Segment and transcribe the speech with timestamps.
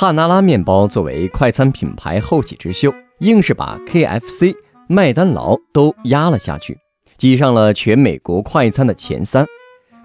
[0.00, 4.54] 帕纳拉面包作为快餐品牌后起之秀，硬是把 KFC、
[4.88, 6.78] 麦当劳都压了下去，
[7.18, 9.44] 挤上了全美国快餐的前三。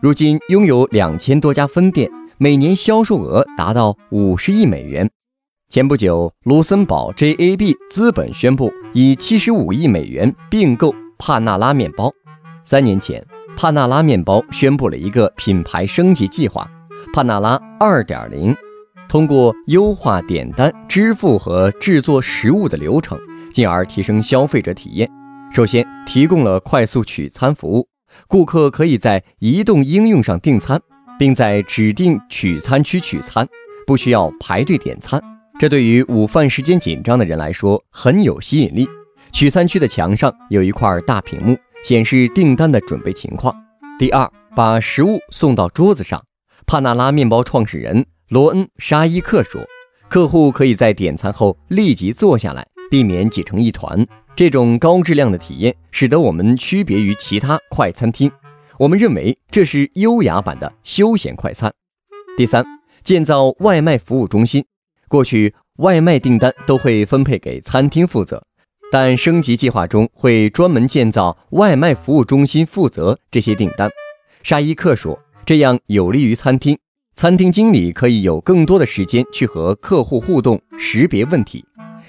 [0.02, 5.10] 如今拥有两千多家分店，每年销售额达到五十亿美元。
[5.70, 12.12] 前不久，卢森堡 JAB 资本宣布以七十五亿美元并购帕纳拉面包。
[12.66, 13.26] 三年前，
[13.56, 16.70] 帕纳拉面包宣布了一个品牌升级计划——
[17.16, 18.54] 帕纳拉二点零。
[19.08, 23.18] 通过优化点单、支付和制作食物的流程，
[23.54, 25.10] 进而提升消费者体验。
[25.52, 27.88] 首先，提供了快速取餐服务，
[28.28, 30.82] 顾客可以在移动应用上订餐，
[31.18, 33.48] 并在指定取餐区取餐，
[33.88, 35.22] 不需要排队点餐。
[35.58, 38.86] 这对于午饭时间紧张的人来说很有吸引力。
[39.32, 43.56] 取餐区的墙上有一块大屏幕，显示订单的准备情况。
[43.98, 46.22] 第二，把食物送到桌子上。
[46.68, 48.06] 帕纳拉面包创始人。
[48.30, 49.62] 罗恩·沙伊克说
[50.10, 54.04] ：“客户可以在点餐后立即坐下来，避免挤成一团。
[54.36, 58.32] 这种高质量的体验使得我们区别于其他快餐厅。
[58.80, 61.72] 我们认为这是优雅版的休闲快餐。”
[62.36, 62.66] 第三，
[63.04, 64.66] 建造外卖服务中心。
[65.08, 68.44] 过去，外卖订单都会分配给餐厅负责，
[68.92, 73.92] 但升级计划中会专门建造外卖服务中心，负责这些订单。
[74.42, 76.76] 沙伊克说：“这样有利于餐厅。”
[77.18, 81.64] 餐厅经理可以有更多的时间去和客户互动、识别问题。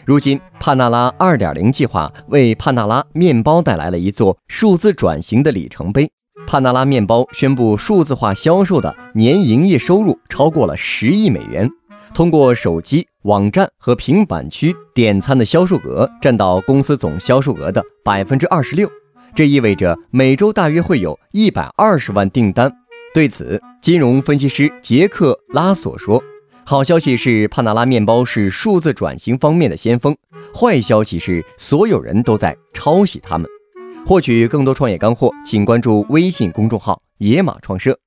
[0.04, 6.10] 如今，帕纳拉2.0计划为帕纳拉面包带来了一座数字转型的里程碑。
[6.48, 11.70] 帕纳拉面包宣布，数字化销售的年营业收入超过了十亿美元。
[12.12, 18.90] 通过手机、网站和平板区点餐的销售额占到公司总销售额的百分之二十六，
[19.36, 22.72] 这意味着每周大约会有一百二十万订单。
[23.16, 26.22] 对此，金融分析师杰克·拉索说
[26.66, 30.12] ：“好消息是，帕纳拉面包是数字转型方面的先锋；
[30.54, 33.48] 坏消息是，所有人都在抄袭他们。”
[34.04, 37.98] 获取更多创业干货，请关注微信公众号“野马创社”。